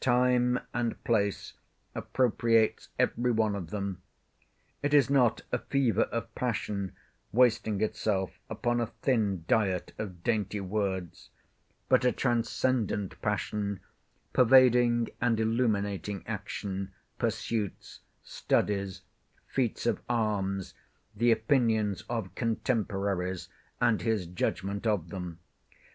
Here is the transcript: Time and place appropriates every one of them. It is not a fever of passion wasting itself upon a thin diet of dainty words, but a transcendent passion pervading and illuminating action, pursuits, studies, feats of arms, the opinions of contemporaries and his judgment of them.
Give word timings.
Time 0.00 0.60
and 0.74 1.02
place 1.02 1.54
appropriates 1.94 2.90
every 2.98 3.30
one 3.30 3.56
of 3.56 3.70
them. 3.70 4.02
It 4.82 4.92
is 4.92 5.08
not 5.08 5.40
a 5.50 5.56
fever 5.60 6.02
of 6.12 6.34
passion 6.34 6.92
wasting 7.32 7.80
itself 7.80 8.38
upon 8.50 8.82
a 8.82 8.88
thin 8.88 9.46
diet 9.48 9.94
of 9.96 10.22
dainty 10.22 10.60
words, 10.60 11.30
but 11.88 12.04
a 12.04 12.12
transcendent 12.12 13.18
passion 13.22 13.80
pervading 14.34 15.08
and 15.22 15.40
illuminating 15.40 16.22
action, 16.26 16.92
pursuits, 17.18 18.00
studies, 18.22 19.00
feats 19.46 19.86
of 19.86 20.02
arms, 20.06 20.74
the 21.16 21.32
opinions 21.32 22.04
of 22.10 22.34
contemporaries 22.34 23.48
and 23.80 24.02
his 24.02 24.26
judgment 24.26 24.86
of 24.86 25.08
them. 25.08 25.38